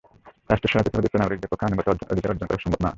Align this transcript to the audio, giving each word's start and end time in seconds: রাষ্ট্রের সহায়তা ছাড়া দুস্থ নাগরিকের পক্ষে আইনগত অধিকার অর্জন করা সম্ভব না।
রাষ্ট্রের 0.51 0.71
সহায়তা 0.71 0.91
ছাড়া 0.93 1.03
দুস্থ 1.03 1.15
নাগরিকের 1.21 1.49
পক্ষে 1.51 1.65
আইনগত 1.67 1.87
অধিকার 2.13 2.29
অর্জন 2.31 2.45
করা 2.49 2.63
সম্ভব 2.63 2.79
না। 2.85 2.89